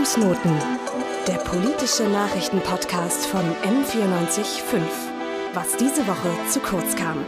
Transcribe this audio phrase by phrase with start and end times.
[0.00, 0.52] Fußnoten,
[1.28, 4.80] der politische Nachrichtenpodcast von M945.
[5.52, 7.18] Was diese Woche zu kurz kam.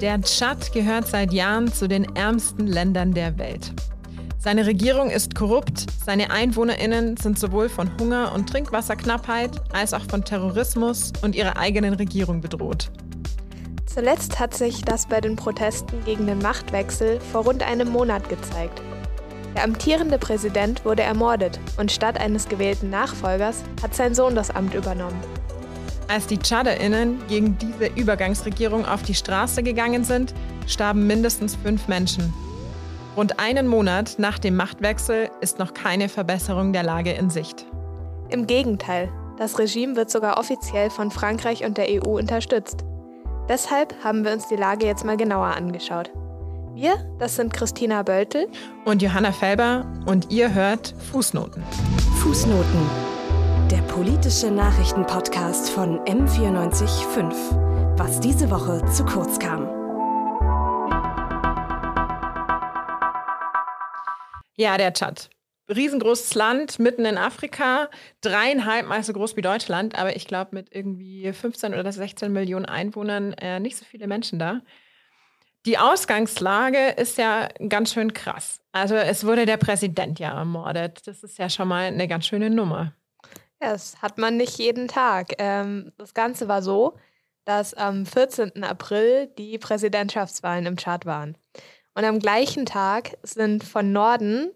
[0.00, 3.72] Der Tschad gehört seit Jahren zu den ärmsten Ländern der Welt.
[4.38, 10.24] Seine Regierung ist korrupt, seine Einwohnerinnen sind sowohl von Hunger und Trinkwasserknappheit als auch von
[10.24, 12.92] Terrorismus und ihrer eigenen Regierung bedroht.
[13.86, 18.80] Zuletzt hat sich das bei den Protesten gegen den Machtwechsel vor rund einem Monat gezeigt.
[19.54, 24.74] Der amtierende Präsident wurde ermordet und statt eines gewählten Nachfolgers hat sein Sohn das Amt
[24.74, 25.20] übernommen.
[26.08, 30.34] Als die Tschaderinnen gegen diese Übergangsregierung auf die Straße gegangen sind,
[30.66, 32.32] starben mindestens fünf Menschen.
[33.16, 37.64] Rund einen Monat nach dem Machtwechsel ist noch keine Verbesserung der Lage in Sicht.
[38.28, 39.08] Im Gegenteil,
[39.38, 42.84] das Regime wird sogar offiziell von Frankreich und der EU unterstützt.
[43.48, 46.10] Deshalb haben wir uns die Lage jetzt mal genauer angeschaut.
[46.74, 48.48] Wir, das sind Christina Böltel
[48.84, 51.62] und Johanna Felber und ihr hört Fußnoten.
[52.20, 52.90] Fußnoten,
[53.70, 57.96] der politische Nachrichtenpodcast von M945.
[57.96, 59.68] Was diese Woche zu kurz kam.
[64.56, 65.30] Ja, der Tschad
[65.68, 67.88] riesengroßes Land mitten in Afrika,
[68.20, 72.66] dreieinhalb Mal so groß wie Deutschland, aber ich glaube mit irgendwie 15 oder 16 Millionen
[72.66, 74.60] Einwohnern äh, nicht so viele Menschen da.
[75.66, 78.60] Die Ausgangslage ist ja ganz schön krass.
[78.72, 81.06] Also es wurde der Präsident ja ermordet.
[81.06, 82.92] Das ist ja schon mal eine ganz schöne Nummer.
[83.62, 85.32] Ja, das hat man nicht jeden Tag.
[85.38, 86.98] Ähm, das Ganze war so,
[87.46, 88.62] dass am 14.
[88.62, 91.36] April die Präsidentschaftswahlen im Tschad waren.
[91.94, 94.50] Und am gleichen Tag sind von Norden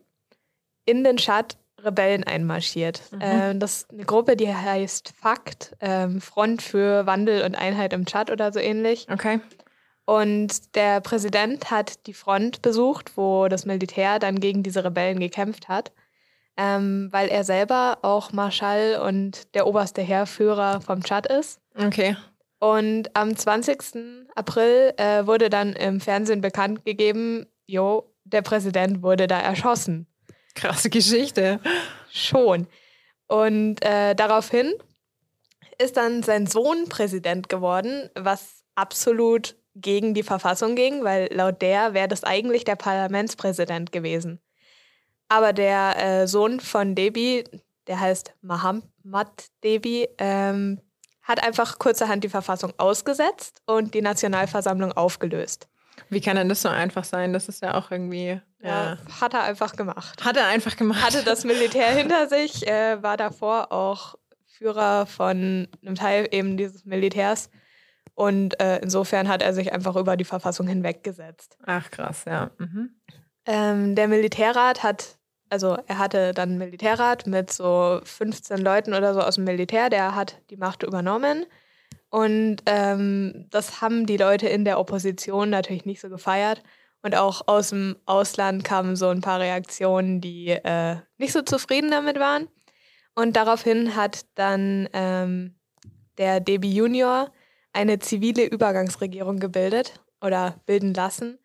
[0.85, 3.01] in den Tschad Rebellen einmarschiert.
[3.13, 3.19] Mhm.
[3.21, 8.05] Ähm, das ist eine Gruppe, die heißt FACT, ähm, Front für Wandel und Einheit im
[8.05, 9.07] Tschad oder so ähnlich.
[9.11, 9.41] Okay.
[10.09, 15.69] Und der Präsident hat die Front besucht, wo das Militär dann gegen diese Rebellen gekämpft
[15.69, 15.93] hat,
[16.57, 21.61] ähm, weil er selber auch Marschall und der oberste Heerführer vom Tschad ist.
[21.77, 22.17] Okay.
[22.59, 24.29] Und am 20.
[24.35, 30.07] April äh, wurde dann im Fernsehen bekannt gegeben, jo, der Präsident wurde da erschossen.
[30.55, 31.61] Krasse Geschichte.
[32.11, 32.67] Schon.
[33.27, 34.73] Und äh, daraufhin
[35.77, 41.95] ist dann sein Sohn Präsident geworden, was absolut gegen die Verfassung ging, weil laut der
[41.95, 44.41] wäre das eigentlich der Parlamentspräsident gewesen.
[45.29, 47.45] Aber der äh, Sohn von Debi,
[47.87, 50.81] der heißt Mahamad Debi, ähm,
[51.23, 55.69] hat einfach kurzerhand die Verfassung ausgesetzt und die Nationalversammlung aufgelöst.
[56.09, 57.33] Wie kann denn das so einfach sein?
[57.33, 58.41] Das ist ja auch irgendwie.
[58.61, 58.99] Ja, ja.
[59.21, 60.25] hat er einfach gemacht.
[60.25, 61.03] Hat er einfach gemacht.
[61.03, 64.15] Hatte das Militär hinter sich, äh, war davor auch
[64.47, 67.51] Führer von einem Teil eben dieses Militärs.
[68.19, 71.57] Und äh, insofern hat er sich einfach über die Verfassung hinweggesetzt.
[71.65, 72.51] Ach krass, ja.
[72.59, 72.91] Mhm.
[73.47, 75.21] Ähm, der Militärrat hat,
[75.51, 79.89] also er hatte dann einen Militärrat mit so 15 Leuten oder so aus dem Militär,
[79.89, 81.47] der hat die Macht übernommen.
[82.11, 86.65] Und ähm, das haben die Leute in der Opposition natürlich nicht so gefeiert.
[87.03, 91.93] Und auch aus dem Ausland kamen so ein paar Reaktionen, die äh, nicht so zufrieden
[91.93, 92.49] damit waren.
[93.15, 95.55] Und daraufhin hat dann ähm,
[96.19, 97.31] der Debi Junior
[97.73, 101.39] eine zivile Übergangsregierung gebildet oder bilden lassen.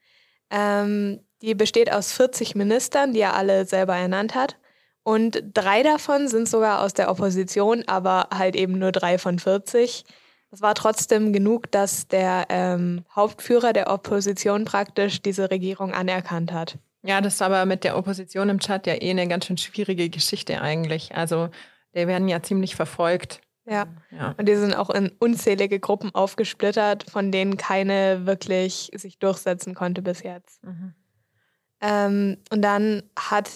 [0.49, 4.57] Ähm, die besteht aus 40 Ministern, die er alle selber ernannt hat.
[5.03, 10.05] Und drei davon sind sogar aus der Opposition, aber halt eben nur drei von 40.
[10.51, 16.77] Es war trotzdem genug, dass der ähm, Hauptführer der Opposition praktisch diese Regierung anerkannt hat.
[17.01, 20.09] Ja, das ist aber mit der Opposition im Chat ja eh eine ganz schön schwierige
[20.09, 21.13] Geschichte eigentlich.
[21.13, 21.49] Also,
[21.93, 23.41] die werden ja ziemlich verfolgt.
[23.65, 23.85] Ja.
[24.11, 24.35] ja.
[24.37, 30.01] Und die sind auch in unzählige Gruppen aufgesplittert, von denen keine wirklich sich durchsetzen konnte
[30.01, 30.63] bis jetzt.
[30.63, 30.93] Mhm.
[31.81, 33.51] Ähm, und dann hat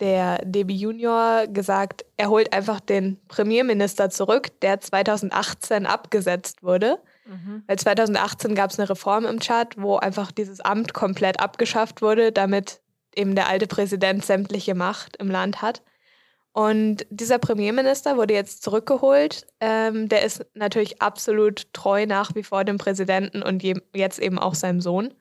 [0.00, 6.98] der DB Junior gesagt, er holt einfach den Premierminister zurück, der 2018 abgesetzt wurde.
[7.24, 7.62] Mhm.
[7.68, 12.32] Weil 2018 gab es eine Reform im Tschad, wo einfach dieses Amt komplett abgeschafft wurde,
[12.32, 12.80] damit
[13.14, 15.82] eben der alte Präsident sämtliche Macht im Land hat.
[16.52, 19.46] Und dieser Premierminister wurde jetzt zurückgeholt.
[19.60, 23.62] Ähm, der ist natürlich absolut treu nach wie vor dem Präsidenten und
[23.94, 25.14] jetzt eben auch seinem Sohn.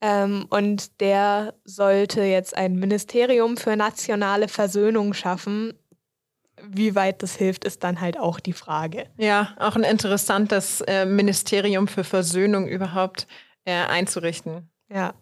[0.00, 5.74] Ähm, und der sollte jetzt ein Ministerium für nationale Versöhnung schaffen.
[6.62, 9.06] Wie weit das hilft, ist dann halt auch die Frage.
[9.16, 13.28] Ja, auch ein interessantes äh, Ministerium für Versöhnung überhaupt
[13.64, 14.68] äh, einzurichten.
[14.88, 15.14] Ja.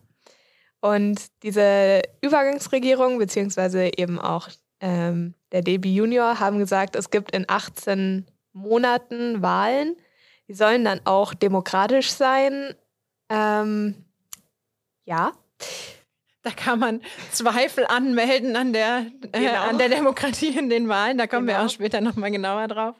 [0.80, 4.48] Und diese Übergangsregierung, beziehungsweise eben auch
[4.80, 9.96] ähm, der DB Junior, haben gesagt, es gibt in 18 Monaten Wahlen.
[10.48, 12.74] Die sollen dann auch demokratisch sein.
[13.28, 14.04] Ähm,
[15.04, 15.32] ja.
[16.42, 17.02] Da kann man
[17.32, 19.62] Zweifel anmelden an der, äh, genau.
[19.62, 21.18] an der Demokratie in den Wahlen.
[21.18, 21.58] Da kommen genau.
[21.58, 22.96] wir auch später nochmal genauer drauf.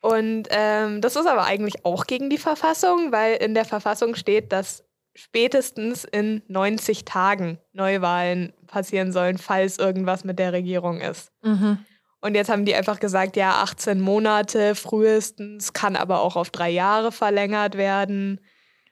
[0.00, 4.52] Und ähm, das ist aber eigentlich auch gegen die Verfassung, weil in der Verfassung steht,
[4.52, 4.85] dass
[5.16, 11.32] spätestens in 90 Tagen Neuwahlen passieren sollen, falls irgendwas mit der Regierung ist.
[11.42, 11.78] Mhm.
[12.20, 16.70] Und jetzt haben die einfach gesagt, ja, 18 Monate frühestens, kann aber auch auf drei
[16.70, 18.40] Jahre verlängert werden.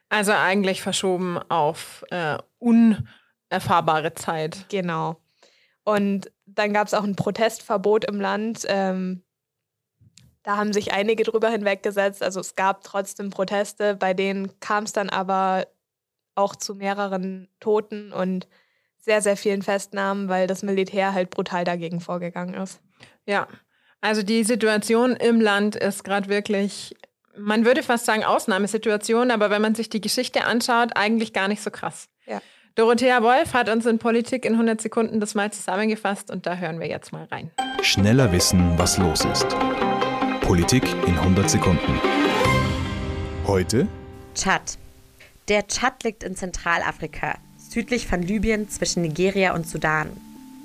[0.09, 4.65] Also eigentlich verschoben auf äh, unerfahrbare Zeit.
[4.69, 5.21] Genau.
[5.83, 8.65] Und dann gab es auch ein Protestverbot im Land.
[8.67, 9.23] Ähm,
[10.43, 12.21] da haben sich einige drüber hinweggesetzt.
[12.21, 15.65] Also es gab trotzdem Proteste, bei denen kam es dann aber
[16.35, 18.47] auch zu mehreren Toten und
[18.97, 22.81] sehr, sehr vielen Festnahmen, weil das Militär halt brutal dagegen vorgegangen ist.
[23.25, 23.47] Ja,
[24.01, 26.95] also die Situation im Land ist gerade wirklich,
[27.37, 31.61] man würde fast sagen Ausnahmesituation, aber wenn man sich die Geschichte anschaut, eigentlich gar nicht
[31.61, 32.09] so krass.
[32.25, 32.41] Ja.
[32.75, 36.79] Dorothea Wolf hat uns in Politik in 100 Sekunden das mal zusammengefasst und da hören
[36.79, 37.51] wir jetzt mal rein.
[37.81, 39.47] Schneller wissen, was los ist.
[40.41, 42.01] Politik in 100 Sekunden.
[43.47, 43.87] Heute
[44.33, 44.77] Tschad.
[45.47, 50.09] Der Tschad liegt in Zentralafrika, südlich von Libyen zwischen Nigeria und Sudan.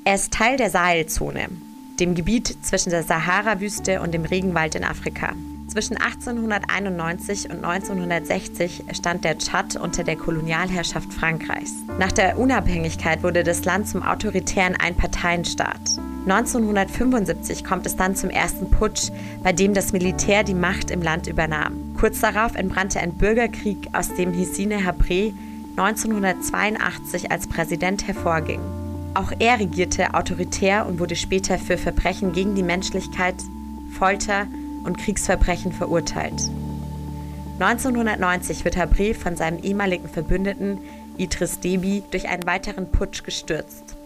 [0.07, 1.51] Er ist Teil der Sahelzone,
[1.99, 5.35] dem Gebiet zwischen der Sahara-Wüste und dem Regenwald in Afrika.
[5.69, 11.75] Zwischen 1891 und 1960 stand der Tschad unter der Kolonialherrschaft Frankreichs.
[11.99, 16.01] Nach der Unabhängigkeit wurde das Land zum autoritären Einparteienstaat.
[16.27, 19.11] 1975 kommt es dann zum ersten Putsch,
[19.43, 21.95] bei dem das Militär die Macht im Land übernahm.
[21.99, 25.33] Kurz darauf entbrannte ein Bürgerkrieg, aus dem Hissine Habré
[25.77, 28.61] 1982 als Präsident hervorging.
[29.15, 33.37] Auch er regierte autoritär und wurde später für Verbrechen gegen die Menschlichkeit,
[33.99, 34.47] Folter
[34.85, 36.51] und Kriegsverbrechen verurteilt.
[37.59, 40.79] 1990 wird Habré von seinem ehemaligen Verbündeten
[41.17, 43.97] Idris Deby durch einen weiteren Putsch gestürzt.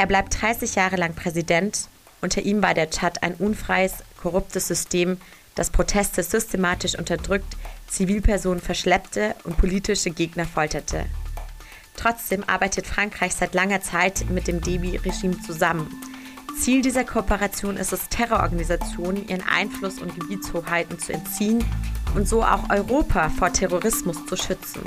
[0.00, 1.88] Er bleibt 30 Jahre lang Präsident.
[2.22, 5.18] Unter ihm war der Tschad ein unfreies, korruptes System,
[5.54, 11.04] das Proteste systematisch unterdrückt, Zivilpersonen verschleppte und politische Gegner folterte.
[11.96, 15.86] Trotzdem arbeitet Frankreich seit langer Zeit mit dem Deby-Regime zusammen.
[16.58, 21.62] Ziel dieser Kooperation ist es, Terrororganisationen ihren Einfluss und Gebietshoheiten zu entziehen
[22.14, 24.80] und so auch Europa vor Terrorismus zu schützen.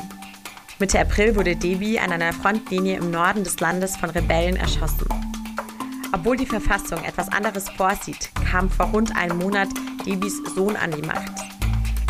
[0.79, 5.07] Mitte April wurde Debi an einer Frontlinie im Norden des Landes von Rebellen erschossen.
[6.11, 9.69] Obwohl die Verfassung etwas anderes vorsieht, kam vor rund einem Monat
[10.05, 11.31] Debis Sohn an die Macht.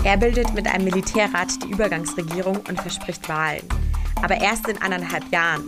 [0.06, 3.68] Er bildet mit einem Militärrat die Übergangsregierung und verspricht Wahlen.
[4.22, 5.64] Aber erst in anderthalb Jahren.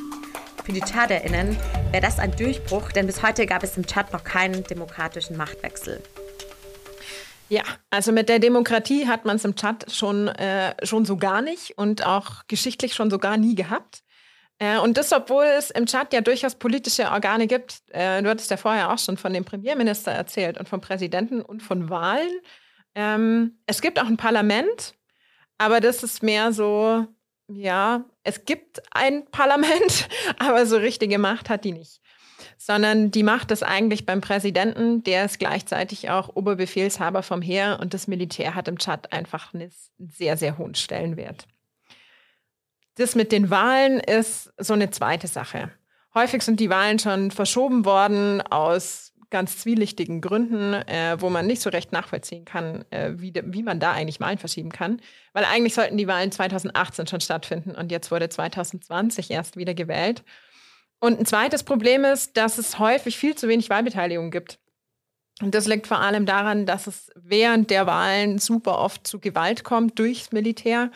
[0.63, 1.57] Für die TschaderInnen
[1.92, 6.01] wäre das ein Durchbruch, denn bis heute gab es im Tschad noch keinen demokratischen Machtwechsel.
[7.50, 11.42] Ja, also mit der Demokratie hat man es im Chat schon, äh, schon so gar
[11.42, 14.03] nicht und auch geschichtlich schon so gar nie gehabt.
[14.57, 17.83] Äh, und das, obwohl es im Chat ja durchaus politische Organe gibt.
[17.92, 21.62] Äh, du hattest ja vorher auch schon von dem Premierminister erzählt und vom Präsidenten und
[21.62, 22.31] von Wahlen.
[22.95, 24.95] Ähm, es gibt auch ein Parlament,
[25.57, 27.06] aber das ist mehr so,
[27.47, 30.07] ja, es gibt ein Parlament,
[30.39, 32.01] aber so richtige Macht hat die nicht
[32.66, 37.94] sondern die Macht ist eigentlich beim Präsidenten, der ist gleichzeitig auch Oberbefehlshaber vom Heer und
[37.94, 41.46] das Militär hat im Tschad einfach einen sehr, sehr hohen Stellenwert.
[42.96, 45.74] Das mit den Wahlen ist so eine zweite Sache.
[46.16, 51.62] Häufig sind die Wahlen schon verschoben worden aus ganz zwielichtigen Gründen, äh, wo man nicht
[51.62, 55.02] so recht nachvollziehen kann, äh, wie, de, wie man da eigentlich Wahlen verschieben kann.
[55.34, 60.24] Weil eigentlich sollten die Wahlen 2018 schon stattfinden und jetzt wurde 2020 erst wieder gewählt.
[60.99, 64.59] Und ein zweites Problem ist, dass es häufig viel zu wenig Wahlbeteiligung gibt.
[65.42, 69.64] Und das liegt vor allem daran, dass es während der Wahlen super oft zu Gewalt
[69.64, 70.92] kommt durchs Militär.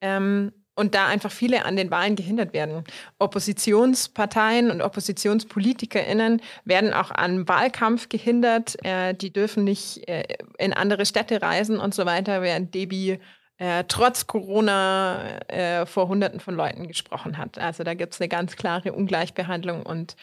[0.00, 2.84] Ähm, und da einfach viele an den Wahlen gehindert werden.
[3.18, 8.76] Oppositionsparteien und OppositionspolitikerInnen werden auch am Wahlkampf gehindert.
[8.84, 10.22] Äh, die dürfen nicht äh,
[10.56, 13.18] in andere Städte reisen und so weiter, während Debi
[13.58, 17.58] äh, trotz Corona äh, vor Hunderten von Leuten gesprochen hat.
[17.58, 20.16] Also da gibt es eine ganz klare Ungleichbehandlung und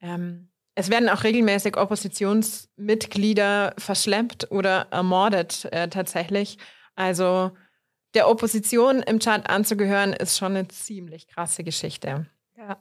[0.00, 6.58] ähm, es werden auch regelmäßig Oppositionsmitglieder verschleppt oder ermordet äh, tatsächlich.
[6.94, 7.52] Also
[8.14, 12.26] der Opposition im Chat anzugehören, ist schon eine ziemlich krasse Geschichte.
[12.56, 12.78] Ja.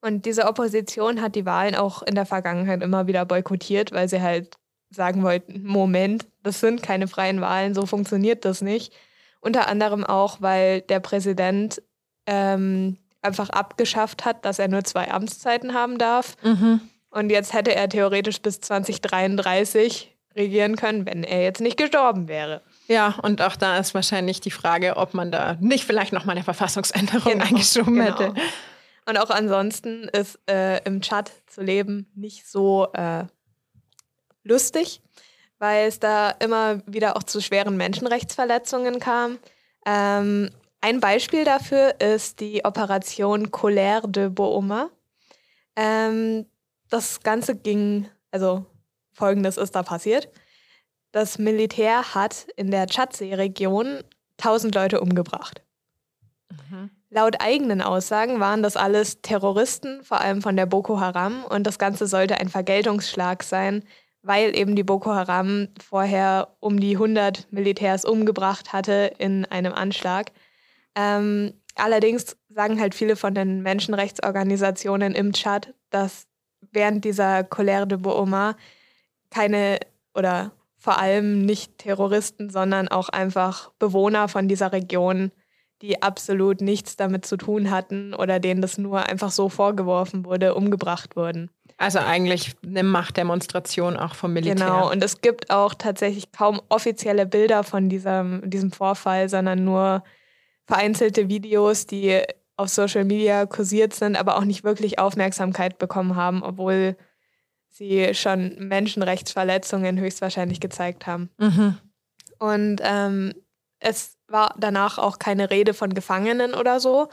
[0.00, 4.22] Und diese Opposition hat die Wahlen auch in der Vergangenheit immer wieder boykottiert, weil sie
[4.22, 4.56] halt
[4.90, 8.92] sagen wollten, Moment, das sind keine freien Wahlen, so funktioniert das nicht.
[9.40, 11.82] Unter anderem auch, weil der Präsident
[12.26, 16.36] ähm, einfach abgeschafft hat, dass er nur zwei Amtszeiten haben darf.
[16.42, 16.80] Mhm.
[17.10, 22.62] Und jetzt hätte er theoretisch bis 2033 regieren können, wenn er jetzt nicht gestorben wäre.
[22.86, 26.32] Ja, und auch da ist wahrscheinlich die Frage, ob man da nicht vielleicht noch mal
[26.32, 28.06] eine Verfassungsänderung genau, eingeschoben genau.
[28.06, 28.34] hätte.
[29.06, 33.24] Und auch ansonsten ist äh, im Chat zu leben nicht so äh,
[34.44, 35.00] lustig,
[35.58, 39.38] weil es da immer wieder auch zu schweren Menschenrechtsverletzungen kam.
[39.86, 40.50] Ähm,
[40.80, 44.90] ein Beispiel dafür ist die Operation Colère de Booma.
[45.76, 46.46] Ähm,
[46.88, 48.64] das Ganze ging, also
[49.12, 50.28] folgendes ist da passiert.
[51.12, 54.04] Das Militär hat in der Tschadsee-Region
[54.38, 55.62] 1000 Leute umgebracht.
[56.50, 56.90] Mhm.
[57.10, 61.78] Laut eigenen Aussagen waren das alles Terroristen, vor allem von der Boko Haram, und das
[61.78, 63.82] Ganze sollte ein Vergeltungsschlag sein,
[64.22, 70.32] weil eben die Boko Haram vorher um die 100 Militärs umgebracht hatte in einem Anschlag.
[70.94, 76.26] Ähm, allerdings sagen halt viele von den Menschenrechtsorganisationen im Tschad, dass
[76.72, 78.56] während dieser Colère de Booma
[79.30, 79.78] keine
[80.14, 85.32] oder vor allem nicht Terroristen, sondern auch einfach Bewohner von dieser Region
[85.82, 90.54] die absolut nichts damit zu tun hatten oder denen das nur einfach so vorgeworfen wurde,
[90.54, 91.50] umgebracht wurden.
[91.76, 94.56] Also eigentlich eine Machtdemonstration auch vom Militär.
[94.56, 100.02] Genau, und es gibt auch tatsächlich kaum offizielle Bilder von diesem, diesem Vorfall, sondern nur
[100.66, 102.22] vereinzelte Videos, die
[102.56, 106.96] auf Social Media kursiert sind, aber auch nicht wirklich Aufmerksamkeit bekommen haben, obwohl
[107.70, 111.30] sie schon Menschenrechtsverletzungen höchstwahrscheinlich gezeigt haben.
[111.38, 111.78] Mhm.
[112.40, 113.34] Und ähm,
[113.80, 117.08] es war danach auch keine Rede von Gefangenen oder so,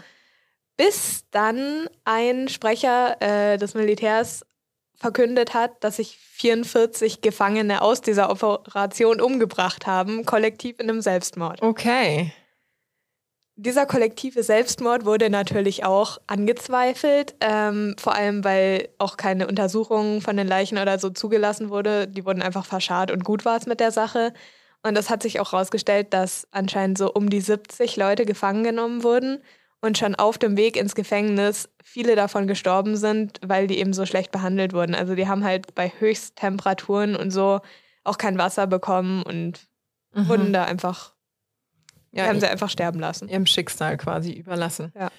[0.78, 4.46] bis dann ein Sprecher äh, des Militärs
[4.98, 11.62] verkündet hat, dass sich 44 Gefangene aus dieser Operation umgebracht haben, kollektiv in einem Selbstmord.
[11.62, 12.34] Okay.
[13.58, 20.36] Dieser kollektive Selbstmord wurde natürlich auch angezweifelt, ähm, vor allem weil auch keine Untersuchung von
[20.36, 22.08] den Leichen oder so zugelassen wurde.
[22.08, 24.34] Die wurden einfach verscharrt und gut war es mit der Sache.
[24.86, 29.02] Und es hat sich auch herausgestellt, dass anscheinend so um die 70 Leute gefangen genommen
[29.02, 29.42] wurden
[29.82, 34.06] und schon auf dem Weg ins Gefängnis viele davon gestorben sind, weil die eben so
[34.06, 34.94] schlecht behandelt wurden.
[34.94, 37.62] Also die haben halt bei Höchsttemperaturen und so
[38.04, 39.68] auch kein Wasser bekommen und
[40.14, 40.30] mhm.
[40.30, 41.16] wurden da einfach,
[42.12, 43.28] ja, haben sie einfach sterben lassen.
[43.28, 44.94] Ihrem Schicksal quasi überlassen.
[44.96, 45.10] Ja.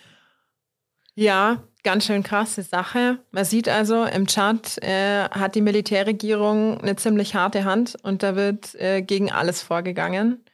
[1.16, 3.20] Ja, ganz schön krasse Sache.
[3.30, 8.34] Man sieht also, im Tschad äh, hat die Militärregierung eine ziemlich harte Hand und da
[8.34, 10.44] wird äh, gegen alles vorgegangen.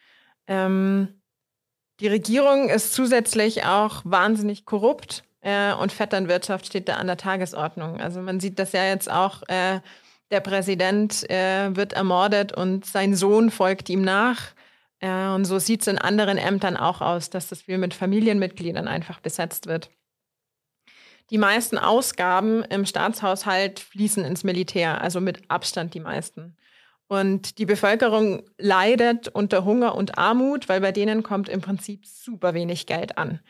[0.47, 1.09] Ähm,
[2.01, 7.99] die Regierung ist zusätzlich auch wahnsinnig korrupt äh, und Vetternwirtschaft steht da an der Tagesordnung.
[7.99, 9.81] Also man sieht das ja jetzt auch, äh,
[10.31, 14.53] der Präsident äh, wird ermordet und sein Sohn folgt ihm nach.
[15.01, 18.87] Äh, und so sieht es in anderen Ämtern auch aus, dass das viel mit Familienmitgliedern
[18.87, 19.89] einfach besetzt wird.
[21.33, 26.59] Die meisten Ausgaben im Staatshaushalt fließen ins Militär, also mit Abstand die meisten.
[27.09, 32.53] Und die Bevölkerung leidet unter Hunger und Armut, weil bei denen kommt im Prinzip super
[32.53, 33.41] wenig Geld an.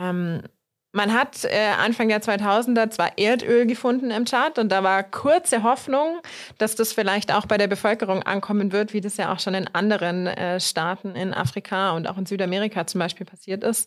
[0.00, 0.42] Ähm,
[0.90, 5.62] man hat äh, Anfang der 2000er zwar Erdöl gefunden im Chart und da war kurze
[5.62, 6.20] Hoffnung,
[6.58, 9.68] dass das vielleicht auch bei der Bevölkerung ankommen wird, wie das ja auch schon in
[9.72, 13.86] anderen äh, Staaten in Afrika und auch in Südamerika zum Beispiel passiert ist.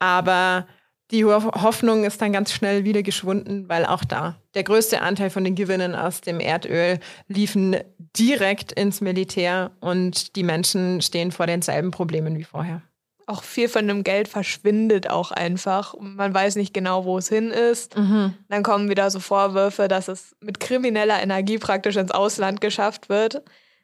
[0.00, 0.66] Aber
[1.12, 5.44] die Hoffnung ist dann ganz schnell wieder geschwunden, weil auch da der größte Anteil von
[5.44, 7.76] den Gewinnen aus dem Erdöl liefen
[8.16, 12.82] direkt ins Militär und die Menschen stehen vor denselben Problemen wie vorher.
[13.26, 15.94] Auch viel von dem Geld verschwindet auch einfach.
[16.00, 17.96] Man weiß nicht genau, wo es hin ist.
[17.96, 18.34] Mhm.
[18.48, 23.42] Dann kommen wieder so Vorwürfe, dass es mit krimineller Energie praktisch ins Ausland geschafft wird.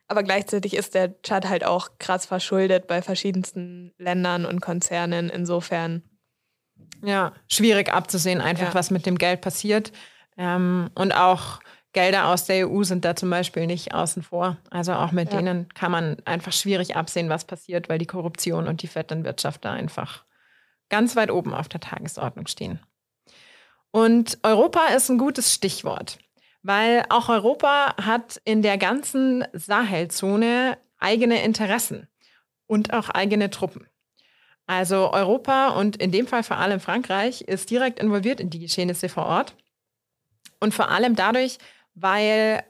[0.09, 5.31] Aber gleichzeitig ist der Chat halt auch krass verschuldet bei verschiedensten Ländern und Konzernen.
[5.31, 6.03] Insofern
[7.03, 8.75] ja, schwierig abzusehen, einfach ja.
[8.75, 9.93] was mit dem Geld passiert.
[10.37, 11.61] Ähm, und auch
[11.93, 14.57] Gelder aus der EU sind da zum Beispiel nicht außen vor.
[14.71, 15.39] Also auch mit ja.
[15.39, 19.73] denen kann man einfach schwierig absehen, was passiert, weil die Korruption und die Vetternwirtschaft da
[19.73, 20.25] einfach
[20.91, 22.81] ganz weit oben auf der Tagesordnung stehen.
[23.91, 26.19] Und Europa ist ein gutes Stichwort,
[26.63, 32.07] weil auch Europa hat in der ganzen Sahelzone eigene Interessen
[32.67, 33.89] und auch eigene Truppen.
[34.69, 39.09] Also Europa und in dem Fall vor allem Frankreich ist direkt involviert in die Geschehnisse
[39.09, 39.57] vor Ort.
[40.61, 41.57] Und vor allem dadurch,
[41.95, 42.63] weil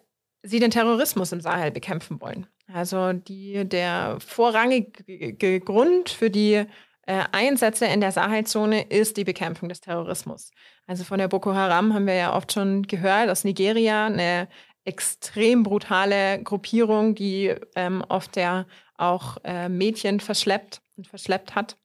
[0.45, 2.47] sie den Terrorismus im Sahel bekämpfen wollen.
[2.73, 6.65] Also die, der vorrangige Grund für die
[7.07, 10.53] äh, Einsätze in der Sahelzone ist die Bekämpfung des Terrorismus.
[10.87, 14.47] Also von der Boko Haram haben wir ja oft schon gehört, aus Nigeria, eine
[14.85, 21.77] extrem brutale Gruppierung, die ähm, oft ja auch äh, Mädchen verschleppt und verschleppt hat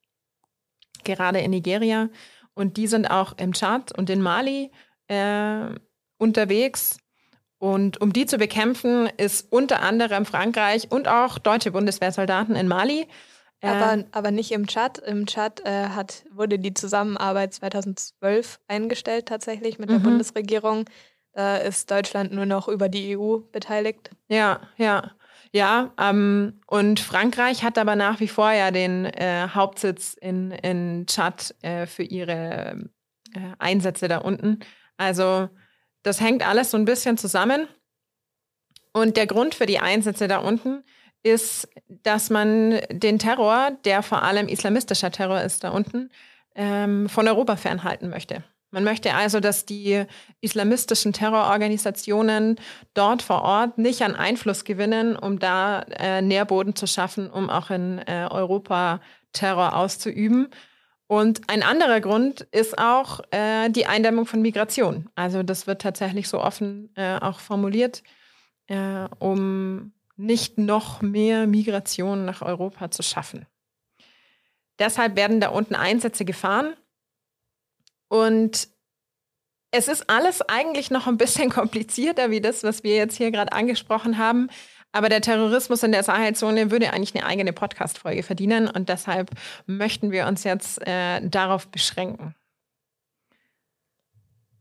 [1.04, 2.10] gerade in Nigeria.
[2.54, 4.72] Und die sind auch im Tschad und in Mali
[5.08, 5.68] äh,
[6.18, 6.98] unterwegs.
[7.58, 13.08] Und um die zu bekämpfen, ist unter anderem Frankreich und auch deutsche Bundeswehrsoldaten in Mali
[13.62, 14.98] Aber, äh, aber nicht im Chat.
[15.00, 20.04] Im Chat äh, hat, wurde die Zusammenarbeit 2012 eingestellt tatsächlich mit der mhm.
[20.04, 20.86] Bundesregierung.
[21.32, 24.12] Da ist Deutschland nur noch über die EU beteiligt.
[24.28, 25.12] Ja, ja.
[25.56, 31.06] Ja, ähm, und Frankreich hat aber nach wie vor ja den äh, Hauptsitz in, in
[31.06, 32.90] Tschad äh, für ihre
[33.36, 34.62] äh, Einsätze da unten.
[34.98, 35.50] Also
[36.02, 37.68] das hängt alles so ein bisschen zusammen.
[38.94, 40.84] Und der Grund für die Einsätze da unten
[41.22, 46.10] ist, dass man den Terror, der vor allem islamistischer Terror ist da unten,
[46.56, 48.44] ähm, von Europa fernhalten möchte.
[48.74, 50.04] Man möchte also, dass die
[50.42, 52.60] islamistischen Terrororganisationen
[52.96, 57.70] dort vor Ort nicht an Einfluss gewinnen, um da äh, Nährboden zu schaffen, um auch
[57.70, 59.00] in äh, Europa
[59.32, 60.48] Terror auszuüben.
[61.06, 65.08] Und ein anderer Grund ist auch äh, die Eindämmung von Migration.
[65.14, 68.02] Also das wird tatsächlich so offen äh, auch formuliert,
[68.66, 73.46] äh, um nicht noch mehr Migration nach Europa zu schaffen.
[74.80, 76.74] Deshalb werden da unten Einsätze gefahren.
[78.14, 78.68] Und
[79.72, 83.52] es ist alles eigentlich noch ein bisschen komplizierter wie das, was wir jetzt hier gerade
[83.52, 84.50] angesprochen haben.
[84.92, 88.68] Aber der Terrorismus in der Sahelzone würde eigentlich eine eigene Podcast-Folge verdienen.
[88.68, 89.32] Und deshalb
[89.66, 92.36] möchten wir uns jetzt äh, darauf beschränken.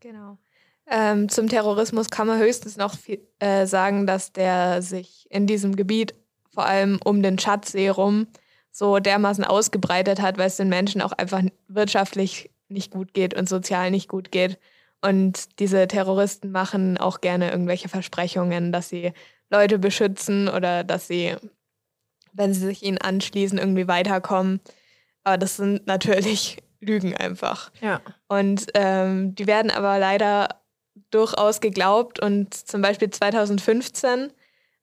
[0.01, 0.39] Genau.
[0.87, 5.77] Ähm, zum Terrorismus kann man höchstens noch viel, äh, sagen, dass der sich in diesem
[5.77, 6.15] Gebiet
[6.55, 8.29] vor allem um den Tschadsee rum
[8.71, 13.49] so dermaßen ausgebreitet hat, weil es den Menschen auch einfach wirtschaftlich nicht gut geht und
[13.49, 14.59] sozial nicht gut geht.
[15.01, 19.13] Und diese Terroristen machen auch gerne irgendwelche Versprechungen, dass sie
[19.51, 21.37] Leute beschützen oder dass sie,
[22.33, 24.61] wenn sie sich ihnen anschließen, irgendwie weiterkommen.
[25.25, 27.71] Aber das sind natürlich Lügen einfach.
[27.81, 28.01] Ja.
[28.29, 30.61] Und ähm, die werden aber leider
[31.11, 34.33] durchaus geglaubt und zum Beispiel 2015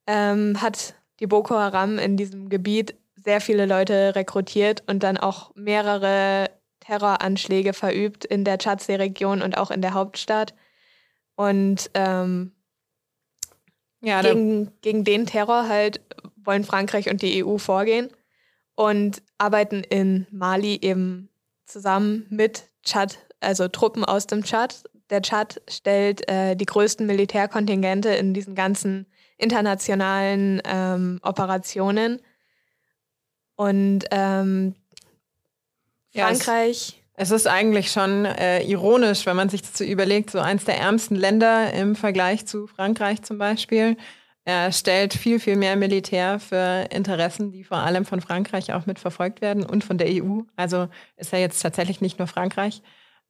[0.06, 5.54] ähm, hat die Boko Haram in diesem Gebiet sehr viele Leute rekrutiert und dann auch
[5.54, 6.50] mehrere
[6.90, 10.54] Terroranschläge verübt in der Tschadsee-Region und auch in der Hauptstadt.
[11.36, 12.52] Und ähm,
[14.00, 16.00] ja, gegen, gegen den Terror halt
[16.36, 18.10] wollen Frankreich und die EU vorgehen
[18.74, 21.28] und arbeiten in Mali eben
[21.64, 28.10] zusammen mit Tschad, also Truppen aus dem Tschad, der Tschad stellt äh, die größten Militärkontingente
[28.10, 32.20] in diesen ganzen internationalen ähm, Operationen.
[33.56, 34.74] Und ähm,
[36.12, 36.90] Frankreich.
[36.90, 40.38] Ja, es, es, ist eigentlich schon äh, ironisch, wenn man sich das so überlegt, so
[40.38, 43.96] eins der ärmsten Länder im Vergleich zu Frankreich zum Beispiel.
[44.44, 49.42] Er stellt viel, viel mehr Militär für Interessen, die vor allem von Frankreich auch mitverfolgt
[49.42, 50.40] werden und von der EU.
[50.56, 52.82] Also ist er jetzt tatsächlich nicht nur Frankreich.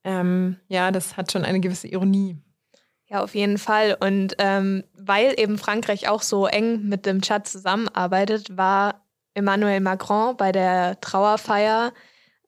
[0.05, 2.39] Ähm, ja, das hat schon eine gewisse Ironie.
[3.07, 3.97] Ja, auf jeden Fall.
[3.99, 10.37] Und ähm, weil eben Frankreich auch so eng mit dem Tschad zusammenarbeitet, war Emmanuel Macron
[10.37, 11.93] bei der Trauerfeier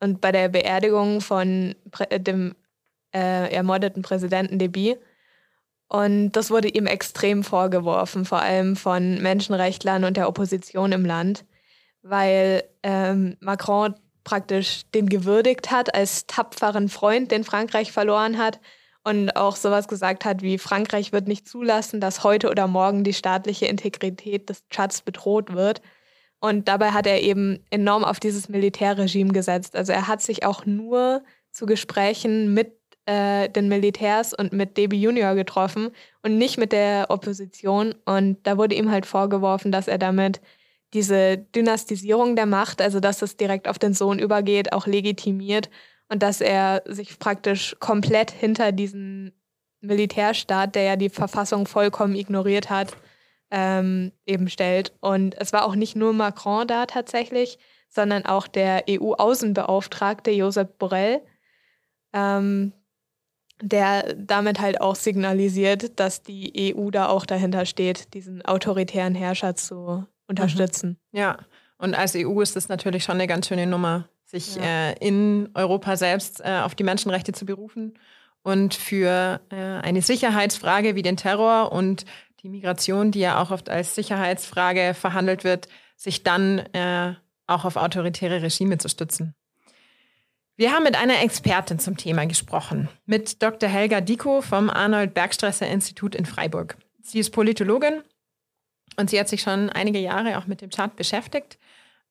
[0.03, 2.57] und bei der Beerdigung von Prä dem
[3.15, 4.97] äh, ermordeten Präsidenten Deby.
[5.88, 11.45] Und das wurde ihm extrem vorgeworfen, vor allem von Menschenrechtlern und der Opposition im Land,
[12.03, 18.59] weil ähm, Macron praktisch den gewürdigt hat als tapferen Freund, den Frankreich verloren hat
[19.05, 23.12] und auch sowas gesagt hat wie Frankreich wird nicht zulassen, dass heute oder morgen die
[23.12, 25.83] staatliche Integrität des Tschads bedroht wird.
[26.42, 29.76] Und dabei hat er eben enorm auf dieses Militärregime gesetzt.
[29.76, 32.72] Also er hat sich auch nur zu Gesprächen mit
[33.07, 35.90] äh, den Militärs und mit DB Junior getroffen
[36.22, 37.94] und nicht mit der Opposition.
[38.07, 40.40] Und da wurde ihm halt vorgeworfen, dass er damit
[40.94, 45.70] diese Dynastisierung der Macht, also dass es direkt auf den Sohn übergeht, auch legitimiert
[46.09, 49.31] und dass er sich praktisch komplett hinter diesen
[49.81, 52.96] Militärstaat, der ja die Verfassung vollkommen ignoriert hat,
[53.53, 54.93] ähm, eben stellt.
[55.01, 61.21] Und es war auch nicht nur Macron da tatsächlich, sondern auch der EU-Außenbeauftragte Josep Borrell,
[62.15, 62.73] ähm,
[63.61, 69.55] der damit halt auch signalisiert, dass die EU da auch dahinter steht, diesen autoritären Herrscher
[69.55, 70.99] zu unterstützen.
[71.12, 71.19] Mhm.
[71.19, 71.38] Ja,
[71.77, 74.62] und als EU ist das natürlich schon eine ganz schöne Nummer, sich ja.
[74.62, 77.99] äh, in Europa selbst äh, auf die Menschenrechte zu berufen
[78.43, 82.07] und für äh, eine Sicherheitsfrage wie den Terror und
[82.42, 87.14] die Migration, die ja auch oft als Sicherheitsfrage verhandelt wird, sich dann äh,
[87.46, 89.35] auch auf autoritäre Regime zu stützen.
[90.57, 93.68] Wir haben mit einer Expertin zum Thema gesprochen, mit Dr.
[93.68, 96.76] Helga Diko vom Arnold Bergstresser Institut in Freiburg.
[97.00, 98.02] Sie ist Politologin
[98.96, 101.59] und sie hat sich schon einige Jahre auch mit dem Chart beschäftigt.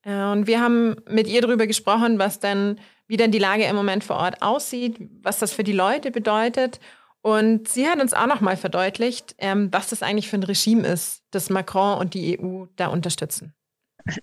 [0.04, 3.76] Äh, und wir haben mit ihr darüber gesprochen, was denn, wie denn die Lage im
[3.76, 6.80] Moment vor Ort aussieht, was das für die Leute bedeutet.
[7.22, 11.22] Und sie hat uns auch nochmal verdeutlicht, ähm, was das eigentlich für ein Regime ist,
[11.32, 13.54] das Macron und die EU da unterstützen.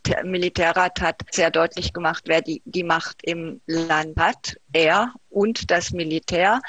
[0.06, 4.56] Der Militärrat hat sehr deutlich gemacht, wer die, die Macht im Land hat.
[4.72, 6.60] Er und das Militär.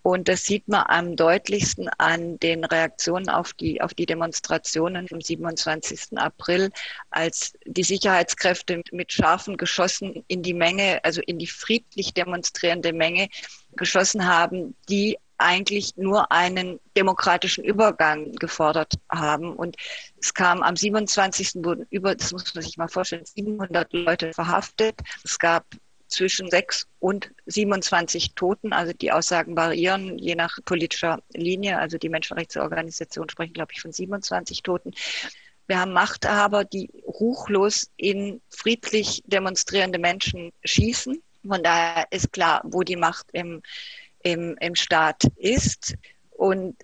[0.00, 5.20] Und das sieht man am deutlichsten an den Reaktionen auf die, auf die Demonstrationen vom
[5.20, 6.16] 27.
[6.16, 6.70] April,
[7.10, 13.28] als die Sicherheitskräfte mit scharfen Geschossen in die Menge, also in die friedlich demonstrierende Menge
[13.74, 19.54] geschossen haben, die eigentlich nur einen demokratischen Übergang gefordert haben.
[19.54, 19.76] Und
[20.20, 21.56] es kam am 27.
[21.56, 25.00] wurden über, das muss man sich mal vorstellen, 700 Leute verhaftet.
[25.24, 25.64] Es gab
[26.08, 28.72] zwischen sechs und 27 Toten.
[28.72, 31.78] Also die Aussagen variieren je nach politischer Linie.
[31.78, 34.92] Also die Menschenrechtsorganisationen sprechen, glaube ich, von 27 Toten.
[35.66, 41.20] Wir haben Machthaber, die ruchlos in friedlich demonstrierende Menschen schießen.
[41.46, 43.62] Von daher ist klar, wo die Macht im,
[44.26, 45.94] im, im Staat ist.
[46.30, 46.76] Und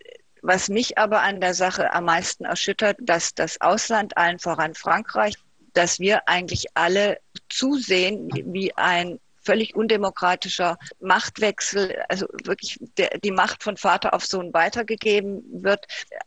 [0.42, 5.34] was mich aber an der Sache am meisten erschüttert, dass das Ausland, allen voran Frankreich,
[5.72, 13.64] dass wir eigentlich alle zusehen, wie ein völlig undemokratischer Machtwechsel, also wirklich der, die Macht
[13.64, 15.84] von Vater auf Sohn weitergegeben wird,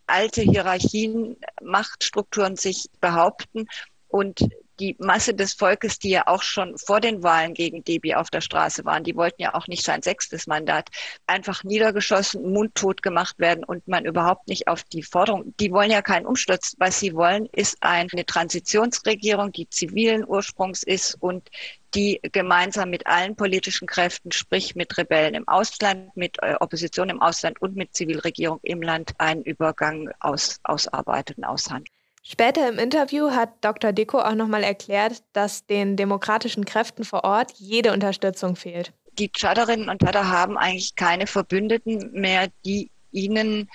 [0.07, 3.67] alte Hierarchien, Machtstrukturen sich behaupten
[4.09, 4.41] und
[4.79, 8.41] die Masse des Volkes, die ja auch schon vor den Wahlen gegen Debi auf der
[8.41, 10.89] Straße waren, die wollten ja auch nicht sein sechstes Mandat,
[11.27, 16.01] einfach niedergeschossen, mundtot gemacht werden und man überhaupt nicht auf die Forderung, die wollen ja
[16.01, 16.75] keinen Umsturz.
[16.77, 21.49] Was sie wollen, ist eine Transitionsregierung, die zivilen Ursprungs ist und
[21.95, 27.21] die gemeinsam mit allen politischen Kräften, sprich mit Rebellen im Ausland, mit äh, Opposition im
[27.21, 31.94] Ausland und mit Zivilregierung im Land einen Übergang aus, ausarbeitet und aushandelt.
[32.27, 33.91] Später im Interview hat Dr.
[33.91, 38.93] Deko auch nochmal erklärt, dass den demokratischen Kräften vor Ort jede Unterstützung fehlt.
[39.19, 43.69] Die Tschaderinnen und Tschader haben eigentlich keine Verbündeten mehr, die ihnen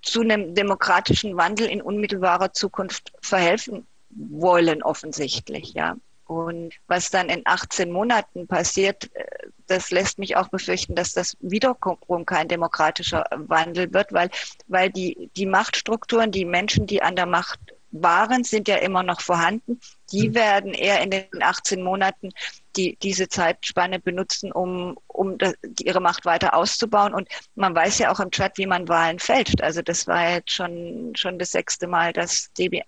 [0.00, 5.96] zu einem demokratischen Wandel in unmittelbarer Zukunft verhelfen wollen, offensichtlich, ja.
[6.24, 9.24] Und was dann in 18 Monaten passiert, äh,
[9.66, 14.30] das lässt mich auch befürchten, dass das wiederum kein demokratischer Wandel wird, weil,
[14.66, 17.58] weil die, die Machtstrukturen, die Menschen, die an der Macht
[17.90, 19.80] waren, sind ja immer noch vorhanden.
[20.12, 20.34] Die mhm.
[20.34, 22.30] werden eher in den 18 Monaten
[22.76, 27.14] die, diese Zeitspanne benutzen, um, um das, ihre Macht weiter auszubauen.
[27.14, 29.62] Und man weiß ja auch im Chat, wie man Wahlen fälscht.
[29.62, 32.82] Also das war jetzt schon, schon das sechste Mal, dass DB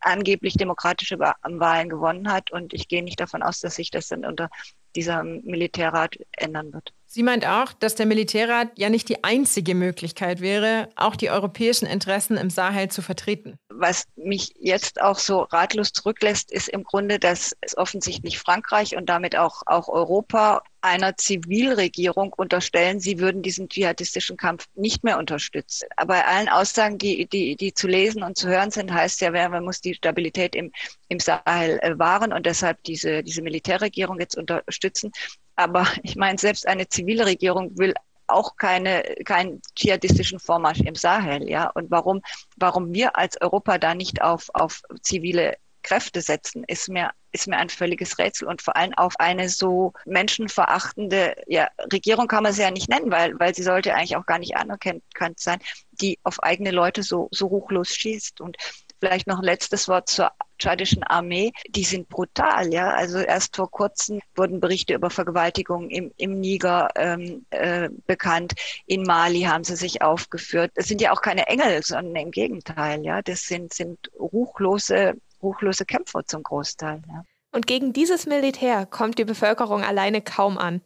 [0.00, 2.50] angeblich demokratische Wahlen gewonnen hat.
[2.50, 4.50] Und ich gehe nicht davon aus, dass sich das dann unter
[4.94, 6.92] dieser Militärrat ändern wird.
[7.10, 11.86] Sie meint auch, dass der Militärrat ja nicht die einzige Möglichkeit wäre, auch die europäischen
[11.86, 13.58] Interessen im Sahel zu vertreten.
[13.70, 19.08] Was mich jetzt auch so ratlos zurücklässt, ist im Grunde, dass es offensichtlich Frankreich und
[19.08, 25.88] damit auch, auch Europa einer Zivilregierung unterstellen, sie würden diesen dschihadistischen Kampf nicht mehr unterstützen.
[25.96, 29.30] Aber bei allen Aussagen, die, die, die zu lesen und zu hören sind, heißt ja,
[29.48, 30.72] man muss die Stabilität im,
[31.08, 35.10] im Sahel äh, wahren und deshalb diese, diese Militärregierung jetzt unterstützen.
[35.56, 37.94] Aber ich meine, selbst eine zivile Regierung will
[38.28, 41.70] auch keine, keinen dschihadistischen Vormarsch im Sahel, ja.
[41.70, 42.22] Und warum,
[42.56, 47.56] warum wir als Europa da nicht auf, auf zivile Kräfte setzen, ist mir, ist mir
[47.58, 52.62] ein völliges Rätsel und vor allem auf eine so menschenverachtende, ja, Regierung kann man sie
[52.62, 55.58] ja nicht nennen, weil, weil sie sollte eigentlich auch gar nicht anerkannt sein,
[55.90, 58.40] die auf eigene Leute so, so ruchlos schießt.
[58.40, 58.56] Und
[59.00, 62.90] vielleicht noch ein letztes Wort zur tschadischen Armee, die sind brutal, ja.
[62.90, 68.54] Also erst vor kurzem wurden Berichte über Vergewaltigungen im, im Niger ähm, äh, bekannt.
[68.86, 70.72] In Mali haben sie sich aufgeführt.
[70.74, 73.22] Das sind ja auch keine Engel, sondern im Gegenteil, ja.
[73.22, 77.24] Das sind, sind ruchlose, ruchlose Kämpfer zum Großteil, ja.
[77.50, 80.82] Und gegen dieses Militär kommt die Bevölkerung alleine kaum an.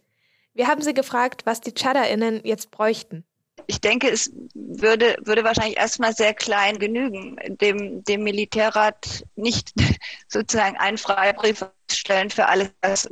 [0.54, 3.24] Wir haben sie gefragt, was die TschadderInnen jetzt bräuchten
[3.66, 9.72] ich denke, es würde, würde wahrscheinlich erstmal sehr klein genügen, dem, dem Militärrat nicht
[10.28, 11.64] sozusagen einen Freibrief
[11.96, 13.08] stellen für alles, was,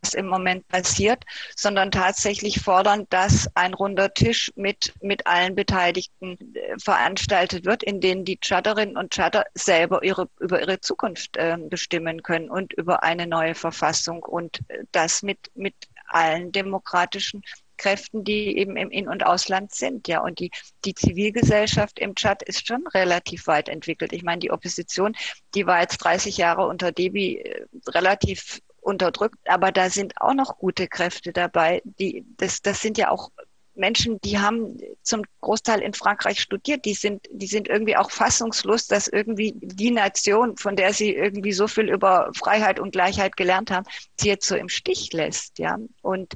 [0.00, 1.24] was, im Moment passiert,
[1.56, 8.00] sondern tatsächlich fordern, dass ein runder Tisch mit, mit allen Beteiligten äh, veranstaltet wird, in
[8.00, 13.02] denen die Chatterinnen und Chatter selber ihre, über ihre Zukunft äh, bestimmen können und über
[13.02, 15.74] eine neue Verfassung und äh, das mit, mit
[16.08, 17.42] allen demokratischen
[17.78, 20.08] Kräften, die eben im In- und Ausland sind.
[20.08, 20.50] Ja, und die,
[20.84, 24.12] die Zivilgesellschaft im Tschad ist schon relativ weit entwickelt.
[24.12, 25.16] Ich meine, die Opposition,
[25.54, 30.58] die war jetzt 30 Jahre unter Debi äh, relativ unterdrückt, aber da sind auch noch
[30.58, 31.82] gute Kräfte dabei.
[31.84, 33.30] Die, das, das sind ja auch
[33.78, 38.88] Menschen, die haben zum Großteil in Frankreich studiert, die sind, die sind irgendwie auch fassungslos,
[38.88, 43.70] dass irgendwie die Nation, von der sie irgendwie so viel über Freiheit und Gleichheit gelernt
[43.70, 43.86] haben,
[44.18, 45.78] sie jetzt so im Stich lässt, ja.
[46.02, 46.34] Und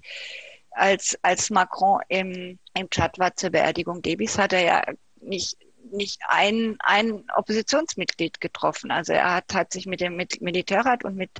[0.74, 4.82] als, als Macron im, im Tschad war zur Beerdigung Debis, hat er ja
[5.20, 5.56] nicht
[5.90, 8.90] nicht ein, ein Oppositionsmitglied getroffen.
[8.90, 11.30] Also er hat, hat sich mit dem Militärrat und mit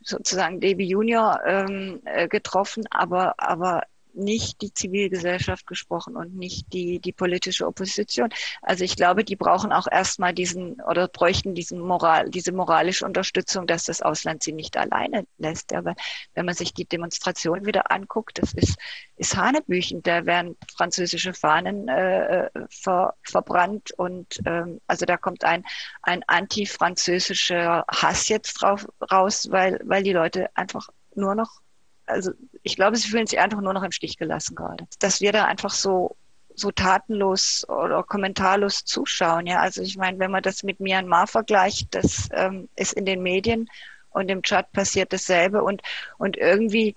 [0.00, 3.82] sozusagen Debi Junior ähm, äh, getroffen, aber, aber
[4.16, 8.30] nicht die Zivilgesellschaft gesprochen und nicht die, die politische Opposition.
[8.62, 13.66] Also ich glaube, die brauchen auch erstmal diesen oder bräuchten diesen Moral, diese moralische Unterstützung,
[13.66, 15.72] dass das Ausland sie nicht alleine lässt.
[15.72, 15.94] Aber
[16.34, 18.76] wenn man sich die Demonstration wieder anguckt, das ist,
[19.16, 20.02] ist Hanebüchen.
[20.02, 25.64] Da werden französische Fahnen äh, ver, verbrannt und ähm, also da kommt ein,
[26.02, 31.60] ein antifranzösischer Hass jetzt drauf raus, weil, weil die Leute einfach nur noch
[32.06, 32.32] also
[32.66, 34.88] ich glaube, sie fühlen sich einfach nur noch im Stich gelassen gerade.
[34.98, 36.16] Dass wir da einfach so
[36.58, 39.46] so tatenlos oder kommentarlos zuschauen.
[39.46, 43.22] Ja, also ich meine, wenn man das mit Myanmar vergleicht, das ähm, ist in den
[43.22, 43.68] Medien
[44.10, 45.82] und im Chat passiert dasselbe und
[46.18, 46.96] und irgendwie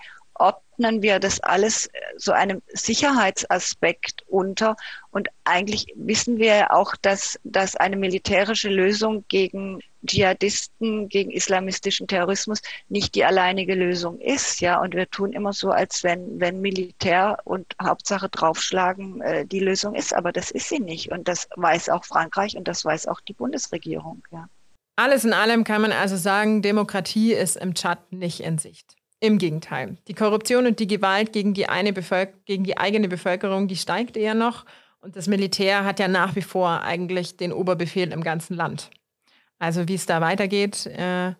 [0.79, 4.75] ordnen wir das alles so einem Sicherheitsaspekt unter.
[5.11, 12.07] Und eigentlich wissen wir ja auch, dass, dass eine militärische Lösung gegen Dschihadisten, gegen islamistischen
[12.07, 14.61] Terrorismus nicht die alleinige Lösung ist.
[14.61, 19.59] Ja, und wir tun immer so, als wenn, wenn Militär und Hauptsache draufschlagen äh, die
[19.59, 20.15] Lösung ist.
[20.15, 21.11] Aber das ist sie nicht.
[21.11, 24.23] Und das weiß auch Frankreich und das weiß auch die Bundesregierung.
[24.31, 24.47] Ja.
[24.95, 28.98] Alles in allem kann man also sagen, Demokratie ist im Tschad nicht in Sicht.
[29.21, 29.97] Im Gegenteil.
[30.07, 31.65] Die Korruption und die Gewalt gegen die,
[32.45, 34.65] gegen die eigene Bevölkerung, die steigt eher noch.
[35.01, 38.89] Und das Militär hat ja nach wie vor eigentlich den Oberbefehl im ganzen Land.
[39.57, 41.33] Also wie es da weitergeht, äh,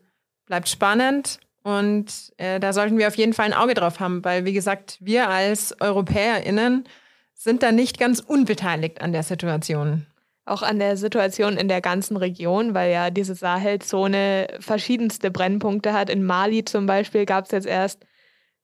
[0.45, 1.39] bleibt spannend.
[1.63, 4.97] Und äh, da sollten wir auf jeden Fall ein Auge drauf haben, weil, wie gesagt,
[4.99, 6.85] wir als EuropäerInnen
[7.33, 10.05] sind da nicht ganz unbeteiligt an der Situation
[10.49, 16.09] auch an der Situation in der ganzen Region, weil ja diese Sahelzone verschiedenste Brennpunkte hat.
[16.09, 18.05] In Mali zum Beispiel gab es jetzt erst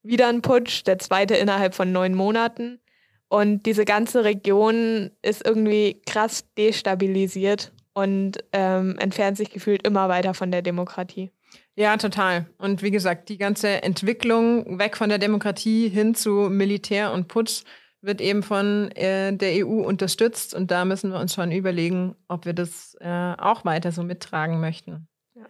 [0.04, 2.80] wieder einen Putsch, der zweite innerhalb von neun Monaten.
[3.28, 10.34] Und diese ganze Region ist irgendwie krass destabilisiert und ähm, entfernt sich gefühlt immer weiter
[10.34, 11.32] von der Demokratie.
[11.76, 12.46] Ja, total.
[12.58, 17.64] Und wie gesagt, die ganze Entwicklung weg von der Demokratie hin zu Militär und Putsch
[18.06, 22.46] wird eben von äh, der EU unterstützt und da müssen wir uns schon überlegen, ob
[22.46, 25.08] wir das äh, auch weiter so mittragen möchten.
[25.34, 25.46] Ja.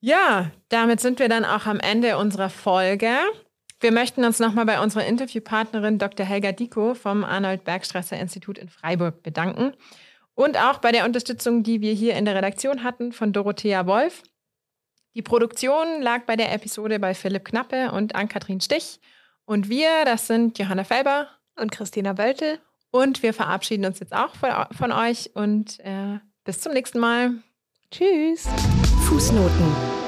[0.00, 3.10] ja, damit sind wir dann auch am Ende unserer Folge.
[3.80, 6.26] Wir möchten uns nochmal bei unserer Interviewpartnerin Dr.
[6.26, 9.72] Helga Diko vom Arnold Bergstrasser Institut in Freiburg bedanken
[10.34, 14.22] und auch bei der Unterstützung, die wir hier in der Redaktion hatten von Dorothea Wolf.
[15.14, 19.00] Die Produktion lag bei der Episode bei Philipp Knappe und Ann-Kathrin Stich.
[19.44, 21.28] Und wir, das sind Johanna Felber
[21.58, 22.58] und Christina Wöltel.
[22.90, 27.32] Und wir verabschieden uns jetzt auch von, von euch und äh, bis zum nächsten Mal.
[27.90, 28.46] Tschüss.
[29.08, 29.98] Fußnoten.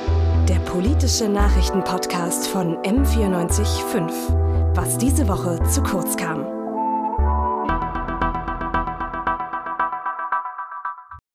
[0.48, 4.74] Der politische Nachrichtenpodcast von M945.
[4.74, 6.59] Was diese Woche zu kurz kam.